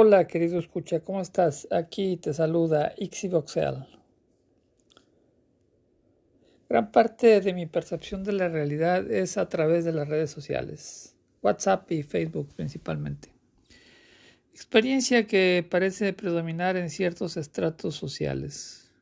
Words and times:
Hola, 0.00 0.28
querido 0.28 0.60
escucha, 0.60 1.00
¿cómo 1.00 1.20
estás? 1.20 1.66
Aquí 1.72 2.18
te 2.18 2.32
saluda 2.32 2.94
Ixivoxel. 2.98 3.84
Gran 6.68 6.92
parte 6.92 7.40
de 7.40 7.52
mi 7.52 7.66
percepción 7.66 8.22
de 8.22 8.30
la 8.30 8.48
realidad 8.48 9.10
es 9.10 9.36
a 9.38 9.48
través 9.48 9.84
de 9.84 9.90
las 9.92 10.06
redes 10.06 10.30
sociales, 10.30 11.16
WhatsApp 11.42 11.90
y 11.90 12.04
Facebook 12.04 12.54
principalmente. 12.54 13.34
Experiencia 14.52 15.26
que 15.26 15.66
parece 15.68 16.12
predominar 16.12 16.76
en 16.76 16.90
ciertos 16.90 17.36
estratos 17.36 17.96
sociales. 17.96 18.92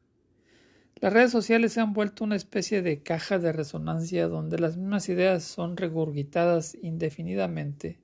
Las 1.03 1.13
redes 1.13 1.31
sociales 1.31 1.75
se 1.75 1.83
han 1.83 1.93
vuelto 1.93 2.25
una 2.25 2.37
especie 2.37 2.81
de 2.81 3.03
caja 3.03 3.39
de 3.39 3.53
resonancia 3.53 4.29
donde 4.29 4.59
las 4.59 4.79
mismas 4.79 5.11
ideas 5.11 5.45
son 5.45 5.77
regurgitadas 5.77 6.75
indefinidamente 6.81 7.99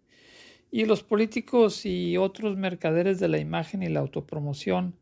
y 0.75 0.87
los 0.87 1.03
políticos 1.03 1.85
y 1.85 2.17
otros 2.17 2.57
mercaderes 2.57 3.21
de 3.21 3.29
la 3.29 3.39
imagen 3.39 3.83
y 3.83 3.89
la 3.89 4.01
autopromoción 4.01 4.97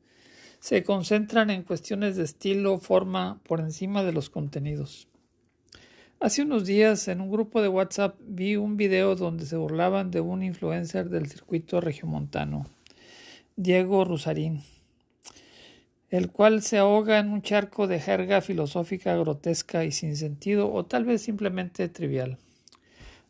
se 0.59 0.83
concentran 0.83 1.49
en 1.49 1.63
cuestiones 1.63 2.17
de 2.17 2.25
estilo, 2.25 2.79
forma, 2.79 3.41
por 3.45 3.61
encima 3.61 4.03
de 4.03 4.13
los 4.13 4.29
contenidos. 4.29 5.07
Hace 6.19 6.43
unos 6.43 6.67
días 6.67 7.07
en 7.09 7.21
un 7.21 7.31
grupo 7.31 7.63
de 7.63 7.69
WhatsApp 7.69 8.17
vi 8.21 8.57
un 8.57 8.77
video 8.77 9.15
donde 9.15 9.47
se 9.47 9.57
burlaban 9.57 10.11
de 10.11 10.21
un 10.21 10.43
influencer 10.43 11.09
del 11.09 11.29
circuito 11.29 11.81
regiomontano, 11.81 12.67
Diego 13.55 14.05
Rusarín, 14.05 14.63
el 16.11 16.33
cual 16.33 16.63
se 16.63 16.79
ahoga 16.79 17.21
en 17.21 17.31
un 17.31 17.43
charco 17.43 17.87
de 17.87 18.01
jerga 18.01 18.41
filosófica 18.41 19.17
grotesca 19.17 19.85
y 19.85 19.93
sin 19.93 20.17
sentido 20.17 20.71
o 20.71 20.85
tal 20.85 21.05
vez 21.05 21.23
simplemente 21.23 21.89
trivial. 21.89 22.39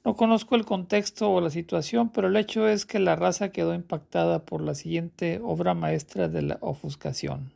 No 0.05 0.17
conozco 0.17 0.57
el 0.57 0.65
contexto 0.65 1.31
o 1.31 1.41
la 1.41 1.51
situación, 1.51 2.11
pero 2.11 2.29
el 2.29 2.37
hecho 2.37 2.67
es 2.67 2.87
que 2.87 2.99
la 2.99 3.17
raza 3.17 3.51
quedó 3.51 3.75
impactada 3.75 4.45
por 4.45 4.63
la 4.63 4.75
siguiente 4.75 5.41
obra 5.43 5.75
maestra 5.75 6.29
de 6.29 6.43
la 6.43 6.59
ofuscación. 6.63 7.53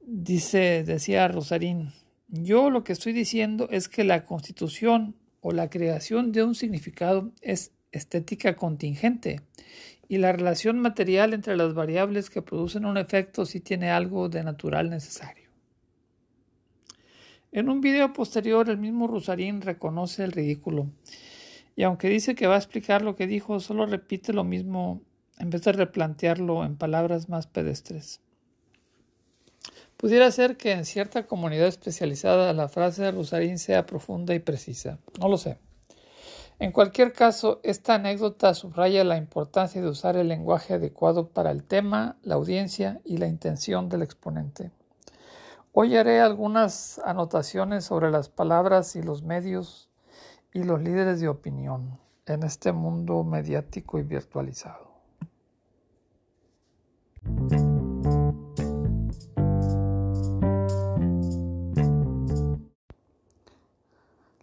Dice, 0.00 0.82
decía 0.84 1.28
Rosarín, 1.28 1.92
yo 2.28 2.70
lo 2.70 2.82
que 2.82 2.92
estoy 2.92 3.12
diciendo 3.12 3.68
es 3.70 3.88
que 3.88 4.04
la 4.04 4.24
constitución 4.24 5.14
o 5.40 5.52
la 5.52 5.68
creación 5.68 6.32
de 6.32 6.44
un 6.44 6.54
significado 6.54 7.30
es 7.42 7.72
estética 7.92 8.56
contingente 8.56 9.40
y 10.08 10.18
la 10.18 10.32
relación 10.32 10.78
material 10.80 11.34
entre 11.34 11.56
las 11.56 11.74
variables 11.74 12.30
que 12.30 12.42
producen 12.42 12.84
un 12.84 12.96
efecto 12.96 13.44
sí 13.46 13.60
tiene 13.60 13.90
algo 13.90 14.28
de 14.28 14.42
natural 14.42 14.90
necesario. 14.90 15.39
En 17.52 17.68
un 17.68 17.80
video 17.80 18.12
posterior, 18.12 18.70
el 18.70 18.78
mismo 18.78 19.08
Rusarín 19.08 19.60
reconoce 19.60 20.22
el 20.22 20.30
ridículo. 20.30 20.86
Y 21.74 21.82
aunque 21.82 22.08
dice 22.08 22.36
que 22.36 22.46
va 22.46 22.54
a 22.54 22.58
explicar 22.58 23.02
lo 23.02 23.16
que 23.16 23.26
dijo, 23.26 23.58
solo 23.58 23.86
repite 23.86 24.32
lo 24.32 24.44
mismo 24.44 25.02
en 25.38 25.50
vez 25.50 25.62
de 25.62 25.72
replantearlo 25.72 26.64
en 26.64 26.76
palabras 26.76 27.28
más 27.28 27.48
pedestres. 27.48 28.20
Pudiera 29.96 30.30
ser 30.30 30.56
que 30.56 30.72
en 30.72 30.84
cierta 30.84 31.26
comunidad 31.26 31.66
especializada 31.66 32.52
la 32.52 32.68
frase 32.68 33.02
de 33.02 33.10
Rusarín 33.10 33.58
sea 33.58 33.84
profunda 33.84 34.32
y 34.34 34.38
precisa. 34.38 34.98
No 35.18 35.28
lo 35.28 35.36
sé. 35.36 35.58
En 36.60 36.72
cualquier 36.72 37.12
caso, 37.12 37.60
esta 37.64 37.94
anécdota 37.94 38.54
subraya 38.54 39.02
la 39.02 39.16
importancia 39.16 39.80
de 39.80 39.88
usar 39.88 40.16
el 40.16 40.28
lenguaje 40.28 40.74
adecuado 40.74 41.28
para 41.28 41.50
el 41.50 41.64
tema, 41.64 42.16
la 42.22 42.36
audiencia 42.36 43.00
y 43.04 43.16
la 43.16 43.26
intención 43.26 43.88
del 43.88 44.02
exponente. 44.02 44.70
Hoy 45.72 45.96
haré 45.96 46.20
algunas 46.20 46.98
anotaciones 47.04 47.84
sobre 47.84 48.10
las 48.10 48.28
palabras 48.28 48.96
y 48.96 49.02
los 49.02 49.22
medios 49.22 49.88
y 50.52 50.64
los 50.64 50.82
líderes 50.82 51.20
de 51.20 51.28
opinión 51.28 52.00
en 52.26 52.42
este 52.42 52.72
mundo 52.72 53.22
mediático 53.22 54.00
y 54.00 54.02
virtualizado. 54.02 54.90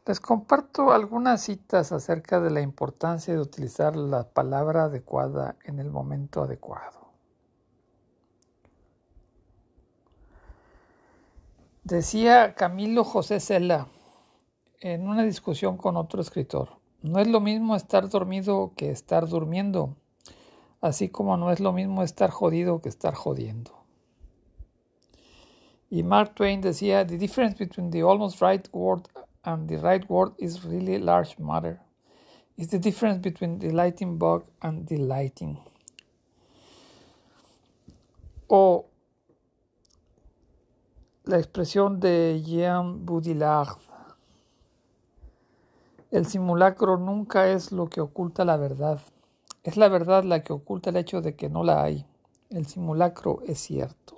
Les 0.06 0.22
comparto 0.22 0.94
algunas 0.94 1.42
citas 1.42 1.92
acerca 1.92 2.40
de 2.40 2.52
la 2.52 2.62
importancia 2.62 3.34
de 3.34 3.42
utilizar 3.42 3.98
la 3.98 4.24
palabra 4.24 4.86
adecuada 4.86 5.58
en 5.66 5.80
el 5.80 5.92
momento 5.92 6.44
adecuado. 6.44 7.07
Decía 11.88 12.54
Camilo 12.54 13.06
José 13.06 13.40
Cela 13.40 13.88
en 14.82 15.08
una 15.08 15.24
discusión 15.24 15.78
con 15.78 15.96
otro 15.96 16.20
escritor, 16.20 16.82
no 17.02 17.18
es 17.20 17.30
lo 17.30 17.40
mismo 17.40 17.78
estar 17.78 18.10
dormido 18.10 18.74
que 18.76 18.92
estar 18.92 19.26
durmiendo, 19.26 19.96
así 20.82 21.08
como 21.08 21.38
no 21.38 21.50
es 21.50 21.62
lo 21.62 21.72
mismo 21.72 22.04
estar 22.04 22.30
jodido 22.30 22.82
que 22.82 22.90
estar 22.90 23.14
jodiendo. 23.14 23.72
Y 25.90 26.04
Mark 26.04 26.36
Twain 26.36 26.60
decía, 26.60 27.08
The 27.08 27.18
difference 27.18 27.58
between 27.58 27.90
the 27.90 28.02
almost 28.02 28.42
right 28.42 28.68
word 28.74 29.04
and 29.44 29.70
the 29.70 29.78
right 29.78 30.04
word 30.10 30.34
is 30.40 30.66
really 30.66 31.00
large 31.00 31.40
matter. 31.40 31.80
It's 32.58 32.72
the 32.72 32.80
difference 32.80 33.22
between 33.22 33.60
the 33.60 33.72
lighting 33.72 34.20
bug 34.20 34.44
and 34.60 34.86
the 34.90 34.98
lighting. 34.98 35.58
O 38.50 38.88
la 41.28 41.38
expresión 41.38 42.00
de 42.00 42.42
Jean 42.46 43.06
Baudrillard. 43.06 43.78
El 46.10 46.26
simulacro 46.26 46.98
nunca 46.98 47.50
es 47.50 47.72
lo 47.72 47.88
que 47.88 48.02
oculta 48.02 48.46
la 48.46 48.56
verdad. 48.58 49.00
Es 49.64 49.76
la 49.76 49.90
verdad 49.90 50.24
la 50.24 50.42
que 50.42 50.54
oculta 50.54 50.90
el 50.90 50.98
hecho 50.98 51.22
de 51.22 51.36
que 51.36 51.50
no 51.50 51.64
la 51.64 51.84
hay. 51.84 52.06
El 52.50 52.66
simulacro 52.66 53.42
es 53.46 53.60
cierto. 53.60 54.16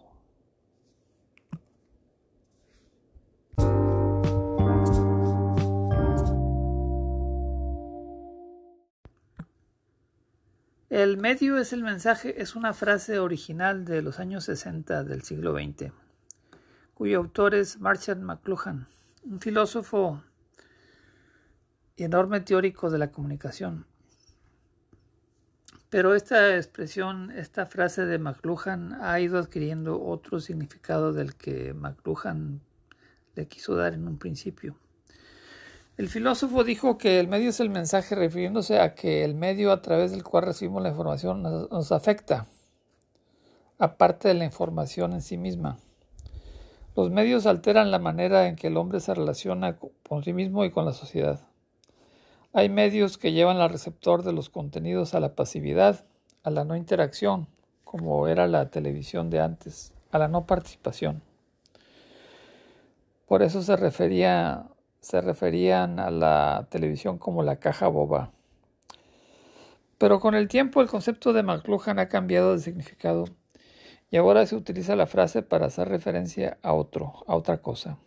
El 10.89 11.17
medio 11.17 11.57
es 11.57 11.71
el 11.73 11.83
mensaje 11.83 12.41
es 12.41 12.55
una 12.55 12.73
frase 12.73 13.19
original 13.19 13.85
de 13.85 14.01
los 14.01 14.19
años 14.19 14.43
60 14.45 15.03
del 15.03 15.23
siglo 15.23 15.53
XX 15.53 15.91
cuyo 16.99 17.19
autor 17.19 17.55
es 17.55 17.79
Marshall 17.79 18.19
McLuhan, 18.19 18.85
un 19.23 19.39
filósofo 19.39 20.21
y 21.95 22.03
enorme 22.03 22.41
teórico 22.41 22.89
de 22.89 22.97
la 22.97 23.09
comunicación. 23.09 23.85
Pero 25.89 26.13
esta 26.13 26.57
expresión, 26.57 27.31
esta 27.31 27.65
frase 27.65 28.05
de 28.05 28.19
McLuhan 28.19 29.01
ha 29.01 29.17
ido 29.21 29.39
adquiriendo 29.39 30.03
otro 30.03 30.41
significado 30.41 31.13
del 31.13 31.35
que 31.35 31.73
McLuhan 31.73 32.59
le 33.33 33.47
quiso 33.47 33.77
dar 33.77 33.93
en 33.93 34.05
un 34.05 34.17
principio. 34.17 34.75
El 35.95 36.09
filósofo 36.09 36.65
dijo 36.65 36.97
que 36.97 37.21
el 37.21 37.29
medio 37.29 37.51
es 37.51 37.61
el 37.61 37.69
mensaje 37.69 38.13
refiriéndose 38.13 38.81
a 38.81 38.93
que 38.93 39.23
el 39.23 39.35
medio 39.35 39.71
a 39.71 39.81
través 39.81 40.11
del 40.11 40.25
cual 40.25 40.47
recibimos 40.47 40.83
la 40.83 40.89
información 40.89 41.43
nos, 41.43 41.71
nos 41.71 41.93
afecta, 41.93 42.45
aparte 43.77 44.27
de 44.27 44.33
la 44.33 44.43
información 44.43 45.13
en 45.13 45.21
sí 45.21 45.37
misma. 45.37 45.79
Los 46.99 47.11
medios 47.11 47.45
alteran 47.45 47.91
la 47.91 47.99
manera 47.99 48.49
en 48.49 48.57
que 48.57 48.67
el 48.67 48.75
hombre 48.75 48.99
se 48.99 49.13
relaciona 49.13 49.77
con 49.77 50.21
sí 50.21 50.33
mismo 50.33 50.65
y 50.65 50.69
con 50.69 50.83
la 50.83 50.91
sociedad. 50.91 51.39
Hay 52.51 52.67
medios 52.67 53.17
que 53.17 53.31
llevan 53.31 53.55
al 53.55 53.69
receptor 53.69 54.21
de 54.21 54.33
los 54.33 54.49
contenidos 54.49 55.13
a 55.13 55.21
la 55.21 55.33
pasividad, 55.33 56.03
a 56.43 56.49
la 56.49 56.65
no 56.65 56.75
interacción, 56.75 57.47
como 57.85 58.27
era 58.27 58.47
la 58.47 58.69
televisión 58.69 59.29
de 59.29 59.39
antes, 59.39 59.93
a 60.11 60.17
la 60.17 60.27
no 60.27 60.45
participación. 60.45 61.21
Por 63.27 63.43
eso 63.43 63.61
se, 63.61 63.77
refería, 63.77 64.65
se 64.99 65.21
referían 65.21 66.01
a 66.01 66.11
la 66.11 66.67
televisión 66.69 67.17
como 67.17 67.43
la 67.43 67.61
caja 67.61 67.87
boba. 67.87 68.31
Pero 69.97 70.19
con 70.19 70.35
el 70.35 70.49
tiempo 70.49 70.81
el 70.81 70.89
concepto 70.89 71.31
de 71.31 71.43
McLuhan 71.43 71.97
ha 71.97 72.09
cambiado 72.09 72.51
de 72.51 72.59
significado 72.59 73.23
y 74.11 74.17
ahora 74.17 74.45
se 74.45 74.55
utiliza 74.55 74.95
la 74.95 75.07
frase 75.07 75.41
para 75.41 75.67
hacer 75.67 75.87
referencia 75.87 76.57
a 76.61 76.73
otro, 76.73 77.23
a 77.27 77.35
otra 77.35 77.57
cosa. 77.57 77.97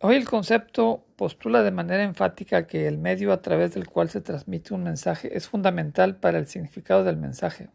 Hoy 0.00 0.16
el 0.16 0.28
concepto 0.28 1.04
postula 1.14 1.62
de 1.62 1.70
manera 1.70 2.02
enfática 2.02 2.66
que 2.66 2.88
el 2.88 2.98
medio 2.98 3.32
a 3.32 3.40
través 3.40 3.74
del 3.74 3.86
cual 3.86 4.08
se 4.10 4.20
transmite 4.20 4.74
un 4.74 4.82
mensaje 4.82 5.36
es 5.36 5.48
fundamental 5.48 6.16
para 6.16 6.38
el 6.38 6.48
significado 6.48 7.04
del 7.04 7.16
mensaje. 7.16 7.68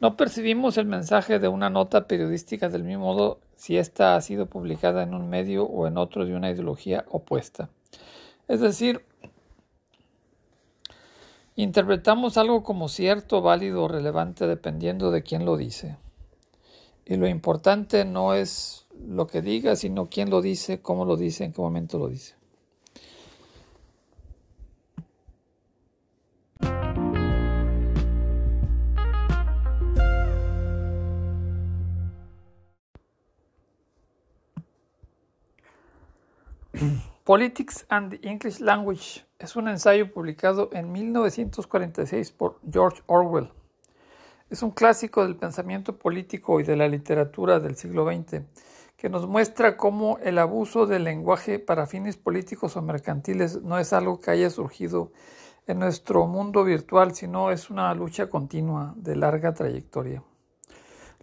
No 0.00 0.16
percibimos 0.16 0.78
el 0.78 0.86
mensaje 0.86 1.38
de 1.38 1.48
una 1.48 1.68
nota 1.68 2.06
periodística 2.06 2.68
del 2.68 2.84
mismo 2.84 3.04
modo 3.04 3.40
si 3.56 3.76
ésta 3.76 4.16
ha 4.16 4.20
sido 4.20 4.46
publicada 4.46 5.02
en 5.02 5.14
un 5.14 5.28
medio 5.28 5.64
o 5.64 5.86
en 5.86 5.98
otro 5.98 6.24
de 6.24 6.34
una 6.34 6.50
ideología 6.50 7.04
opuesta. 7.08 7.68
Es 8.48 8.60
decir, 8.60 9.04
interpretamos 11.56 12.38
algo 12.38 12.62
como 12.62 12.88
cierto, 12.88 13.42
válido 13.42 13.84
o 13.84 13.88
relevante 13.88 14.46
dependiendo 14.46 15.10
de 15.10 15.22
quién 15.22 15.44
lo 15.44 15.56
dice. 15.56 15.96
Y 17.06 17.16
lo 17.16 17.28
importante 17.28 18.04
no 18.04 18.34
es 18.34 18.86
lo 19.06 19.26
que 19.26 19.42
diga, 19.42 19.76
sino 19.76 20.06
quién 20.06 20.30
lo 20.30 20.40
dice, 20.40 20.80
cómo 20.80 21.04
lo 21.04 21.16
dice, 21.16 21.44
en 21.44 21.52
qué 21.52 21.60
momento 21.60 21.98
lo 21.98 22.08
dice. 22.08 22.34
Politics 37.24 37.86
and 37.88 38.10
the 38.10 38.28
English 38.28 38.60
Language 38.60 39.24
es 39.38 39.56
un 39.56 39.68
ensayo 39.68 40.10
publicado 40.12 40.70
en 40.72 40.90
1946 40.92 42.32
por 42.32 42.58
George 42.70 43.02
Orwell. 43.06 43.50
Es 44.54 44.62
un 44.62 44.70
clásico 44.70 45.24
del 45.24 45.34
pensamiento 45.34 45.98
político 45.98 46.60
y 46.60 46.62
de 46.62 46.76
la 46.76 46.86
literatura 46.86 47.58
del 47.58 47.74
siglo 47.74 48.06
XX 48.06 48.42
que 48.96 49.08
nos 49.08 49.26
muestra 49.26 49.76
cómo 49.76 50.18
el 50.18 50.38
abuso 50.38 50.86
del 50.86 51.02
lenguaje 51.02 51.58
para 51.58 51.88
fines 51.88 52.16
políticos 52.16 52.76
o 52.76 52.80
mercantiles 52.80 53.62
no 53.62 53.80
es 53.80 53.92
algo 53.92 54.20
que 54.20 54.30
haya 54.30 54.48
surgido 54.50 55.10
en 55.66 55.80
nuestro 55.80 56.28
mundo 56.28 56.62
virtual, 56.62 57.16
sino 57.16 57.50
es 57.50 57.68
una 57.68 57.92
lucha 57.94 58.28
continua 58.30 58.94
de 58.96 59.16
larga 59.16 59.54
trayectoria. 59.54 60.22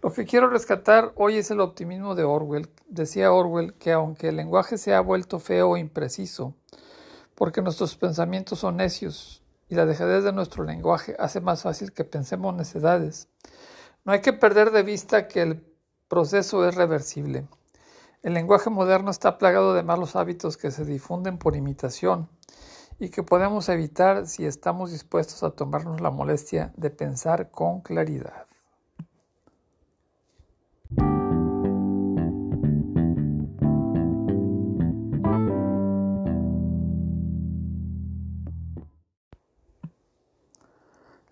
Lo 0.02 0.12
que 0.12 0.26
quiero 0.26 0.50
rescatar 0.50 1.12
hoy 1.16 1.36
es 1.36 1.50
el 1.50 1.60
optimismo 1.60 2.14
de 2.14 2.24
Orwell. 2.24 2.68
Decía 2.86 3.32
Orwell 3.32 3.72
que 3.72 3.92
aunque 3.92 4.28
el 4.28 4.36
lenguaje 4.36 4.76
se 4.76 4.92
ha 4.92 5.00
vuelto 5.00 5.38
feo 5.38 5.78
e 5.78 5.80
impreciso, 5.80 6.54
porque 7.34 7.62
nuestros 7.62 7.96
pensamientos 7.96 8.58
son 8.58 8.76
necios 8.76 9.41
y 9.72 9.74
la 9.74 9.86
dejadez 9.86 10.22
de 10.22 10.34
nuestro 10.34 10.64
lenguaje 10.64 11.16
hace 11.18 11.40
más 11.40 11.62
fácil 11.62 11.94
que 11.94 12.04
pensemos 12.04 12.54
necedades, 12.54 13.30
no 14.04 14.12
hay 14.12 14.20
que 14.20 14.34
perder 14.34 14.70
de 14.70 14.82
vista 14.82 15.28
que 15.28 15.40
el 15.40 15.66
proceso 16.08 16.68
es 16.68 16.74
reversible. 16.74 17.48
El 18.22 18.34
lenguaje 18.34 18.68
moderno 18.68 19.10
está 19.10 19.38
plagado 19.38 19.72
de 19.72 19.82
malos 19.82 20.14
hábitos 20.14 20.58
que 20.58 20.70
se 20.70 20.84
difunden 20.84 21.38
por 21.38 21.56
imitación 21.56 22.28
y 22.98 23.08
que 23.08 23.22
podemos 23.22 23.70
evitar 23.70 24.26
si 24.26 24.44
estamos 24.44 24.92
dispuestos 24.92 25.42
a 25.42 25.52
tomarnos 25.52 26.02
la 26.02 26.10
molestia 26.10 26.74
de 26.76 26.90
pensar 26.90 27.50
con 27.50 27.80
claridad. 27.80 28.44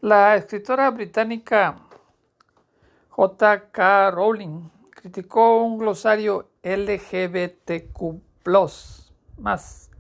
La 0.03 0.35
escritora 0.35 0.91
británica 0.91 1.77
J.K. 3.11 4.11
Rowling 4.13 4.71
criticó 4.93 5.63
un 5.63 5.77
glosario 5.77 6.49
LGBTQ 6.63 8.23
más 9.37 9.91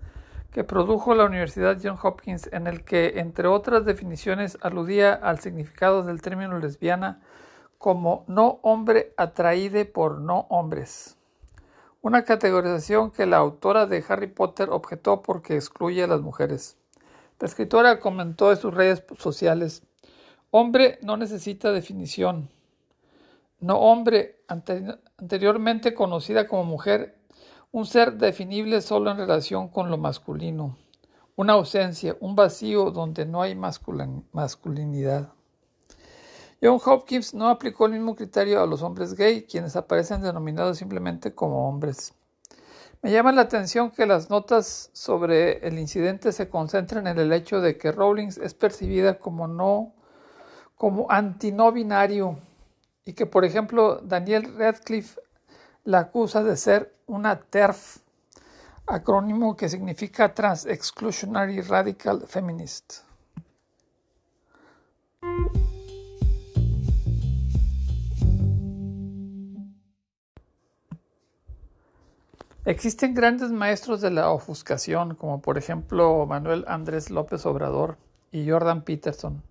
que 0.52 0.64
produjo 0.64 1.14
la 1.14 1.26
Universidad 1.26 1.76
Johns 1.82 2.02
Hopkins 2.02 2.48
en 2.50 2.66
el 2.66 2.82
que, 2.82 3.20
entre 3.20 3.46
otras 3.46 3.84
definiciones, 3.84 4.56
aludía 4.62 5.12
al 5.12 5.40
significado 5.40 6.02
del 6.02 6.22
término 6.22 6.58
lesbiana 6.58 7.20
como 7.76 8.24
no 8.26 8.58
hombre 8.62 9.12
atraíde 9.18 9.84
por 9.84 10.18
no 10.18 10.46
hombres. 10.48 11.18
Una 12.00 12.24
categorización 12.24 13.10
que 13.10 13.26
la 13.26 13.36
autora 13.36 13.84
de 13.84 14.02
Harry 14.08 14.28
Potter 14.28 14.70
objetó 14.70 15.20
porque 15.20 15.56
excluye 15.56 16.02
a 16.02 16.06
las 16.06 16.22
mujeres. 16.22 16.78
La 17.38 17.46
escritora 17.46 18.00
comentó 18.00 18.50
en 18.50 18.56
sus 18.56 18.72
redes 18.72 19.04
sociales 19.18 19.82
Hombre 20.52 20.98
no 21.02 21.16
necesita 21.16 21.70
definición. 21.70 22.50
No 23.60 23.78
hombre, 23.78 24.42
anteriormente 24.48 25.94
conocida 25.94 26.48
como 26.48 26.64
mujer, 26.64 27.16
un 27.70 27.86
ser 27.86 28.14
definible 28.14 28.80
solo 28.80 29.12
en 29.12 29.18
relación 29.18 29.68
con 29.68 29.90
lo 29.90 29.98
masculino, 29.98 30.76
una 31.36 31.52
ausencia, 31.52 32.16
un 32.18 32.34
vacío 32.34 32.90
donde 32.90 33.26
no 33.26 33.42
hay 33.42 33.54
masculinidad. 33.54 35.32
John 36.60 36.80
Hopkins 36.84 37.32
no 37.32 37.48
aplicó 37.48 37.86
el 37.86 37.92
mismo 37.92 38.16
criterio 38.16 38.60
a 38.60 38.66
los 38.66 38.82
hombres 38.82 39.14
gay, 39.14 39.44
quienes 39.44 39.76
aparecen 39.76 40.20
denominados 40.20 40.78
simplemente 40.78 41.32
como 41.32 41.68
hombres. 41.68 42.12
Me 43.02 43.12
llama 43.12 43.30
la 43.30 43.42
atención 43.42 43.92
que 43.92 44.04
las 44.04 44.30
notas 44.30 44.90
sobre 44.92 45.66
el 45.66 45.78
incidente 45.78 46.32
se 46.32 46.48
concentran 46.48 47.06
en 47.06 47.18
el 47.18 47.32
hecho 47.32 47.60
de 47.60 47.78
que 47.78 47.92
Rowling 47.92 48.28
es 48.42 48.52
percibida 48.52 49.18
como 49.18 49.46
no 49.46 49.94
como 50.80 51.10
antino 51.10 51.70
binario 51.72 52.38
y 53.04 53.12
que, 53.12 53.26
por 53.26 53.44
ejemplo, 53.44 54.00
Daniel 54.02 54.54
Radcliffe 54.56 55.20
la 55.84 55.98
acusa 55.98 56.42
de 56.42 56.56
ser 56.56 56.96
una 57.06 57.38
TERF, 57.38 57.98
acrónimo 58.86 59.58
que 59.58 59.68
significa 59.68 60.32
Trans 60.32 60.64
Exclusionary 60.64 61.60
Radical 61.60 62.22
Feminist. 62.26 63.00
Existen 72.64 73.12
grandes 73.12 73.50
maestros 73.50 74.00
de 74.00 74.12
la 74.12 74.30
ofuscación, 74.30 75.14
como 75.14 75.42
por 75.42 75.58
ejemplo 75.58 76.24
Manuel 76.24 76.64
Andrés 76.66 77.10
López 77.10 77.44
Obrador 77.44 77.98
y 78.32 78.48
Jordan 78.48 78.80
Peterson 78.82 79.42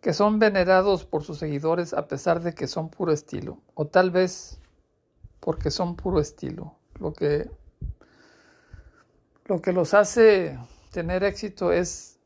que 0.00 0.12
son 0.12 0.38
venerados 0.38 1.04
por 1.04 1.22
sus 1.24 1.38
seguidores 1.38 1.92
a 1.92 2.08
pesar 2.08 2.40
de 2.40 2.54
que 2.54 2.66
son 2.66 2.88
puro 2.88 3.12
estilo, 3.12 3.58
o 3.74 3.86
tal 3.86 4.10
vez 4.10 4.58
porque 5.40 5.70
son 5.70 5.96
puro 5.96 6.20
estilo. 6.20 6.76
Lo 6.98 7.12
que, 7.12 7.50
lo 9.46 9.60
que 9.60 9.72
los 9.72 9.94
hace 9.94 10.58
tener 10.90 11.24
éxito 11.24 11.72
es 11.72 12.18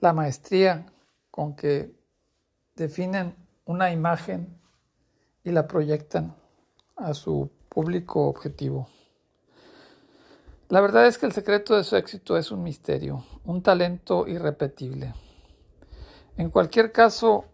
la 0.00 0.12
maestría 0.12 0.86
con 1.30 1.56
que 1.56 1.94
definen 2.74 3.34
una 3.64 3.92
imagen 3.92 4.58
y 5.42 5.50
la 5.50 5.66
proyectan 5.66 6.34
a 6.96 7.14
su 7.14 7.50
público 7.68 8.28
objetivo. 8.28 8.88
La 10.68 10.80
verdad 10.80 11.06
es 11.06 11.18
que 11.18 11.26
el 11.26 11.32
secreto 11.32 11.76
de 11.76 11.84
su 11.84 11.96
éxito 11.96 12.36
es 12.36 12.50
un 12.50 12.62
misterio, 12.62 13.24
un 13.44 13.62
talento 13.62 14.26
irrepetible. 14.26 15.14
En 16.36 16.50
cualquier 16.50 16.92
caso, 16.92 17.46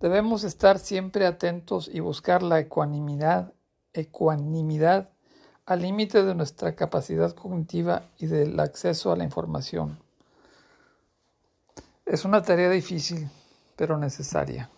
debemos 0.00 0.44
estar 0.44 0.78
siempre 0.78 1.26
atentos 1.26 1.90
y 1.92 2.00
buscar 2.00 2.42
la 2.42 2.60
ecuanimidad, 2.60 3.52
ecuanimidad 3.92 5.10
al 5.64 5.82
límite 5.82 6.22
de 6.22 6.34
nuestra 6.34 6.76
capacidad 6.76 7.34
cognitiva 7.34 8.08
y 8.18 8.26
del 8.26 8.58
acceso 8.60 9.10
a 9.10 9.16
la 9.16 9.24
información. 9.24 9.98
Es 12.04 12.24
una 12.24 12.42
tarea 12.42 12.70
difícil, 12.70 13.28
pero 13.74 13.98
necesaria. 13.98 14.70